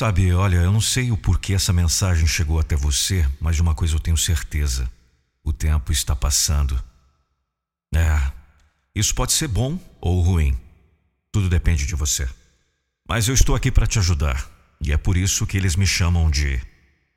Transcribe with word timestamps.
Sabe, 0.00 0.32
olha, 0.32 0.56
eu 0.56 0.72
não 0.72 0.80
sei 0.80 1.12
o 1.12 1.16
porquê 1.18 1.52
essa 1.52 1.74
mensagem 1.74 2.26
chegou 2.26 2.58
até 2.58 2.74
você, 2.74 3.28
mas 3.38 3.56
de 3.56 3.60
uma 3.60 3.74
coisa 3.74 3.94
eu 3.94 4.00
tenho 4.00 4.16
certeza: 4.16 4.90
o 5.44 5.52
tempo 5.52 5.92
está 5.92 6.16
passando. 6.16 6.82
É, 7.94 8.32
isso 8.94 9.14
pode 9.14 9.32
ser 9.32 9.46
bom 9.46 9.78
ou 10.00 10.22
ruim. 10.22 10.58
Tudo 11.30 11.50
depende 11.50 11.84
de 11.84 11.94
você. 11.94 12.26
Mas 13.06 13.28
eu 13.28 13.34
estou 13.34 13.54
aqui 13.54 13.70
para 13.70 13.86
te 13.86 13.98
ajudar, 13.98 14.48
e 14.80 14.90
é 14.90 14.96
por 14.96 15.18
isso 15.18 15.46
que 15.46 15.58
eles 15.58 15.76
me 15.76 15.86
chamam 15.86 16.30
de 16.30 16.58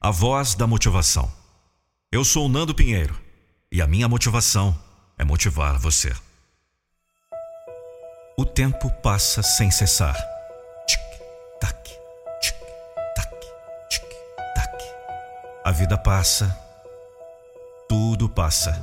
a 0.02 0.12
voz 0.12 0.54
da 0.54 0.68
motivação. 0.68 1.32
Eu 2.12 2.26
sou 2.26 2.48
o 2.48 2.50
Nando 2.50 2.76
Pinheiro, 2.76 3.18
e 3.72 3.82
a 3.82 3.88
minha 3.88 4.10
motivação 4.10 4.78
é 5.18 5.24
motivar 5.24 5.80
você. 5.80 6.14
O 8.38 8.44
tempo 8.46 8.92
passa 9.02 9.42
sem 9.42 9.72
cessar. 9.72 10.33
A 15.66 15.72
vida 15.72 15.98
passa, 15.98 16.54
tudo 17.88 18.28
passa. 18.28 18.78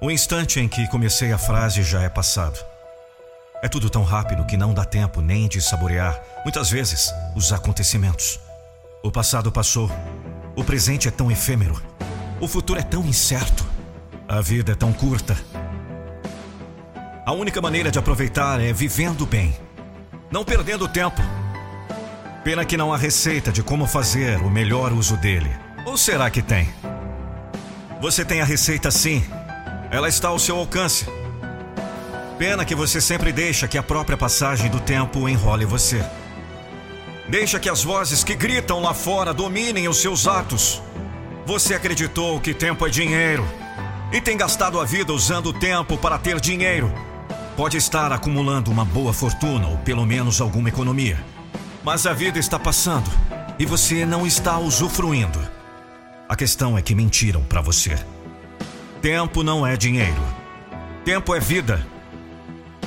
O 0.00 0.10
instante 0.10 0.58
em 0.58 0.66
que 0.66 0.88
comecei 0.88 1.32
a 1.32 1.38
frase 1.38 1.84
já 1.84 2.02
é 2.02 2.08
passado. 2.08 2.58
É 3.62 3.68
tudo 3.68 3.88
tão 3.88 4.02
rápido 4.02 4.44
que 4.44 4.56
não 4.56 4.74
dá 4.74 4.84
tempo 4.84 5.20
nem 5.20 5.46
de 5.46 5.62
saborear, 5.62 6.20
muitas 6.42 6.68
vezes, 6.68 7.14
os 7.36 7.52
acontecimentos. 7.52 8.40
O 9.04 9.12
passado 9.12 9.52
passou. 9.52 9.88
O 10.56 10.64
presente 10.64 11.06
é 11.06 11.12
tão 11.12 11.30
efêmero. 11.30 11.80
O 12.40 12.48
futuro 12.48 12.80
é 12.80 12.82
tão 12.82 13.04
incerto. 13.04 13.64
A 14.28 14.40
vida 14.40 14.72
é 14.72 14.74
tão 14.74 14.92
curta. 14.92 15.36
A 17.24 17.30
única 17.30 17.60
maneira 17.60 17.88
de 17.88 18.00
aproveitar 18.00 18.60
é 18.60 18.72
vivendo 18.72 19.24
bem, 19.24 19.56
não 20.28 20.44
perdendo 20.44 20.88
tempo. 20.88 21.22
Pena 22.44 22.64
que 22.64 22.76
não 22.76 22.92
há 22.92 22.96
receita 22.96 23.52
de 23.52 23.62
como 23.62 23.86
fazer 23.86 24.38
o 24.38 24.50
melhor 24.50 24.92
uso 24.92 25.16
dele. 25.16 25.48
Ou 25.84 25.96
será 25.96 26.28
que 26.28 26.42
tem? 26.42 26.68
Você 28.00 28.24
tem 28.24 28.40
a 28.40 28.44
receita 28.44 28.90
sim. 28.90 29.24
Ela 29.92 30.08
está 30.08 30.26
ao 30.26 30.40
seu 30.40 30.56
alcance. 30.58 31.06
Pena 32.38 32.64
que 32.64 32.74
você 32.74 33.00
sempre 33.00 33.30
deixa 33.30 33.68
que 33.68 33.78
a 33.78 33.82
própria 33.82 34.16
passagem 34.16 34.68
do 34.68 34.80
tempo 34.80 35.28
enrole 35.28 35.64
você. 35.64 36.04
Deixa 37.28 37.60
que 37.60 37.70
as 37.70 37.84
vozes 37.84 38.24
que 38.24 38.34
gritam 38.34 38.80
lá 38.80 38.92
fora 38.92 39.32
dominem 39.32 39.86
os 39.86 39.98
seus 39.98 40.26
atos. 40.26 40.82
Você 41.46 41.74
acreditou 41.74 42.40
que 42.40 42.52
tempo 42.52 42.84
é 42.84 42.90
dinheiro 42.90 43.46
e 44.12 44.20
tem 44.20 44.36
gastado 44.36 44.80
a 44.80 44.84
vida 44.84 45.12
usando 45.12 45.46
o 45.46 45.52
tempo 45.52 45.96
para 45.96 46.18
ter 46.18 46.40
dinheiro. 46.40 46.92
Pode 47.56 47.76
estar 47.76 48.10
acumulando 48.10 48.68
uma 48.68 48.84
boa 48.84 49.12
fortuna 49.12 49.68
ou 49.68 49.78
pelo 49.78 50.04
menos 50.04 50.40
alguma 50.40 50.70
economia. 50.70 51.24
Mas 51.84 52.06
a 52.06 52.12
vida 52.12 52.38
está 52.38 52.58
passando 52.58 53.10
e 53.58 53.66
você 53.66 54.06
não 54.06 54.24
está 54.26 54.58
usufruindo. 54.58 55.40
A 56.28 56.36
questão 56.36 56.78
é 56.78 56.82
que 56.82 56.94
mentiram 56.94 57.42
para 57.42 57.60
você. 57.60 57.98
Tempo 59.00 59.42
não 59.42 59.66
é 59.66 59.76
dinheiro. 59.76 60.22
Tempo 61.04 61.34
é 61.34 61.40
vida. 61.40 61.84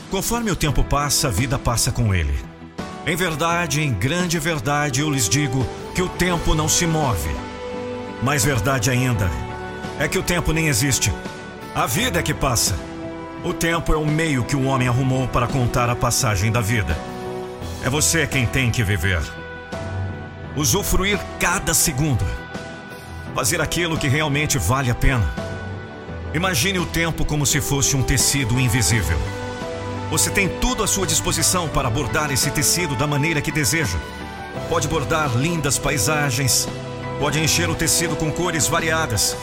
Conforme 0.10 0.50
o 0.50 0.56
tempo 0.56 0.82
passa, 0.84 1.28
a 1.28 1.32
vida 1.32 1.60
passa 1.60 1.92
com 1.92 2.16
ele. 2.16 2.34
Em 3.06 3.16
verdade, 3.16 3.82
em 3.82 3.94
grande 3.94 4.40
verdade, 4.40 5.02
eu 5.02 5.10
lhes 5.10 5.28
digo 5.28 5.68
que 5.94 6.02
o 6.02 6.08
tempo 6.08 6.56
não 6.56 6.70
se 6.70 6.88
move. 6.88 7.30
Mais 8.24 8.46
verdade 8.46 8.90
ainda 8.90 9.30
é 10.00 10.08
que 10.08 10.18
o 10.18 10.24
tempo 10.24 10.54
nem 10.54 10.68
existe. 10.68 11.12
A 11.76 11.86
vida 11.86 12.20
é 12.20 12.24
que 12.24 12.34
passa. 12.34 12.76
O 13.44 13.54
tempo 13.54 13.94
é 13.94 13.98
o 13.98 14.06
meio 14.06 14.46
que 14.46 14.56
o 14.56 14.64
homem 14.64 14.88
arrumou 14.88 15.28
para 15.28 15.48
contar 15.48 15.90
a 15.90 15.96
passagem 15.96 16.50
da 16.50 16.62
vida. 16.62 16.98
É 17.84 17.90
você 17.90 18.26
quem 18.26 18.46
tem 18.46 18.72
que 18.72 18.84
viver. 18.84 19.22
Usufruir 20.56 21.20
cada 21.40 21.74
segundo. 21.74 22.26
Fazer 23.34 23.62
aquilo 23.62 23.98
que 23.98 24.08
realmente 24.08 24.58
vale 24.58 24.90
a 24.90 24.96
pena. 24.96 25.34
Imagine 26.34 26.80
o 26.80 26.86
tempo 26.86 27.26
como 27.26 27.46
se 27.46 27.62
fosse 27.62 27.96
um 27.96 28.04
tecido 28.04 28.60
invisível. 28.60 29.18
Você 30.10 30.30
tem 30.30 30.48
tudo 30.60 30.84
à 30.84 30.88
sua 30.88 31.08
disposição 31.08 31.68
para 31.68 31.90
bordar 31.90 32.32
esse 32.32 32.52
tecido 32.52 32.96
da 32.96 33.08
maneira 33.08 33.42
que 33.42 33.52
deseja. 33.52 33.98
Pode 34.70 34.88
bordar 34.88 35.36
lindas 35.36 35.78
paisagens, 35.78 36.68
pode 37.20 37.40
encher 37.40 37.70
o 37.70 37.76
tecido 37.76 38.16
com 38.16 38.32
cores 38.32 38.68
variadas, 38.68 39.36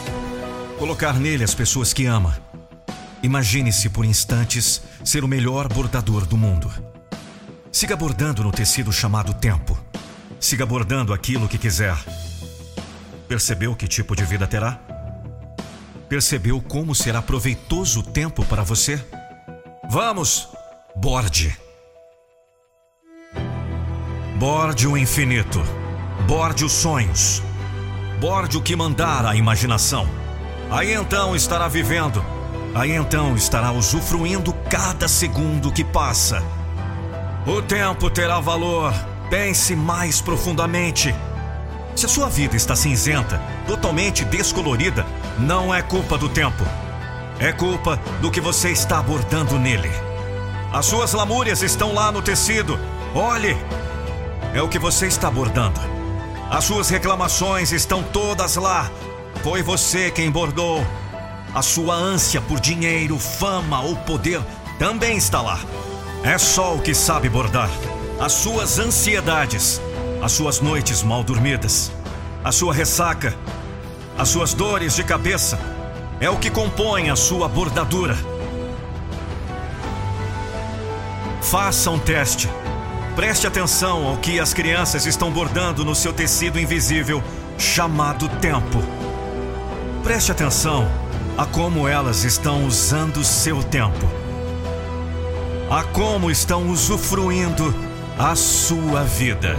colocar 0.79 1.15
nele 1.15 1.45
as 1.45 1.55
pessoas 1.55 1.93
que 1.93 2.07
ama 2.07 2.37
Imagine-se 3.23 3.89
por 3.89 4.05
instantes 4.05 4.83
ser 5.05 5.23
o 5.23 5.29
melhor 5.29 5.73
bordador 5.73 6.27
do 6.27 6.37
mundo. 6.37 6.69
Siga 7.73 7.97
bordando 7.97 8.45
no 8.45 8.53
tecido 8.53 8.93
chamado 8.93 9.33
tempo. 9.33 9.79
Siga 10.39 10.67
bordando 10.67 11.13
aquilo 11.13 11.49
que 11.49 11.59
quiser. 11.59 11.97
Percebeu 13.27 13.75
que 13.75 13.89
tipo 13.89 14.15
de 14.15 14.25
vida 14.25 14.47
terá? 14.47 14.79
Percebeu 16.09 16.61
como 16.61 16.95
será 16.95 17.23
proveitoso 17.23 18.01
o 18.01 18.03
tempo 18.03 18.45
para 18.45 18.63
você? 18.63 19.03
Vamos, 19.89 20.49
borde. 20.95 21.57
Borde 24.39 24.87
o 24.87 24.97
infinito. 24.97 25.61
Borde 26.27 26.65
os 26.65 26.73
sonhos. 26.73 27.43
Borde 28.21 28.59
o 28.59 28.63
que 28.63 28.77
mandar 28.77 29.25
a 29.25 29.35
imaginação. 29.35 30.07
Aí 30.71 30.93
então 30.93 31.35
estará 31.35 31.67
vivendo 31.69 32.23
Aí 32.75 32.93
então 32.93 33.37
estará 33.37 33.71
usufruindo 33.71 34.53
cada 34.71 35.07
segundo 35.07 35.71
que 35.71 35.85
passa. 35.85 36.43
O 37.45 37.61
tempo 37.61 38.09
terá 38.09 38.39
valor. 38.39 38.95
Pense 39.29 39.75
mais 39.75 40.21
profundamente. 40.21 41.13
Se 41.97 42.07
a 42.07 42.09
sua 42.09 42.29
vida 42.29 42.55
está 42.55 42.77
cinzenta, 42.77 43.41
totalmente 43.67 44.25
descolorida, 44.25 45.05
não 45.39 45.75
é 45.75 45.83
culpa 45.83 46.17
do 46.17 46.29
tempo. 46.29 46.65
É 47.41 47.51
culpa 47.51 47.99
do 48.21 48.31
que 48.31 48.41
você 48.41 48.71
está 48.71 49.01
abordando 49.01 49.59
nele. 49.59 49.91
As 50.73 50.87
suas 50.87 51.13
lamúrias 51.15 51.63
estão 51.63 51.93
lá 51.93 52.13
no 52.13 52.23
tecido. 52.23 52.79
Olhe! 53.13 53.57
É 54.55 54.63
o 54.63 54.69
que 54.69 54.79
você 54.79 55.09
está 55.09 55.27
abordando. 55.27 55.81
As 56.49 56.63
suas 56.63 56.91
reclamações 56.91 57.73
estão 57.73 58.05
todas 58.05 58.55
lá. 58.55 58.89
Foi 59.43 59.63
você 59.63 60.13
quem 60.13 60.31
bordou. 60.31 60.87
A 61.53 61.61
sua 61.61 61.95
ânsia 61.97 62.41
por 62.41 62.61
dinheiro, 62.61 63.19
fama 63.19 63.81
ou 63.81 63.97
poder 63.97 64.41
também 64.79 65.17
está 65.17 65.41
lá. 65.43 65.59
É 66.25 66.39
só 66.39 66.77
o 66.77 66.81
que 66.81 66.95
sabe 66.95 67.29
bordar. 67.29 67.69
As 68.21 68.33
suas 68.33 68.79
ansiedades, 68.79 69.81
as 70.23 70.31
suas 70.31 70.61
noites 70.61 71.03
mal 71.03 71.25
dormidas, 71.25 71.91
a 72.45 72.53
sua 72.53 72.73
ressaca, 72.73 73.35
as 74.17 74.29
suas 74.29 74.55
dores 74.55 74.95
de 74.95 75.03
cabeça, 75.03 75.59
é 76.21 76.31
o 76.31 76.37
que 76.37 76.49
compõe 76.49 77.11
a 77.11 77.17
sua 77.17 77.49
bordadura. 77.49 78.17
Faça 81.41 81.91
um 81.91 81.99
teste. 81.99 82.49
Preste 83.17 83.47
atenção 83.47 84.07
ao 84.07 84.17
que 84.17 84.39
as 84.39 84.55
crianças 84.55 85.07
estão 85.07 85.31
bordando 85.31 85.85
no 85.85 85.95
seu 85.95 86.13
tecido 86.13 86.59
invisível 86.59 87.21
chamado 87.59 88.29
tempo. 88.41 88.79
Preste 90.05 90.31
atenção 90.31 90.89
a 91.37 91.45
como 91.45 91.89
elas 91.89 92.23
estão 92.23 92.65
usando 92.65 93.25
seu 93.25 93.63
tempo, 93.63 94.09
a 95.73 95.83
como 95.85 96.31
estão 96.31 96.69
usufruindo 96.69 97.75
a 98.19 98.37
sua 98.37 99.05
vida. 99.05 99.57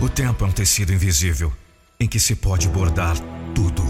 O 0.00 0.08
tempo 0.08 0.46
é 0.46 0.48
um 0.48 0.50
tecido 0.50 0.94
invisível 0.94 1.52
em 2.00 2.08
que 2.08 2.18
se 2.18 2.34
pode 2.34 2.68
bordar 2.68 3.18
tudo. 3.54 3.85